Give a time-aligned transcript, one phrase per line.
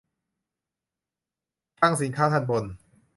[1.79, 2.63] คลังสินค้าทัณฑ์บน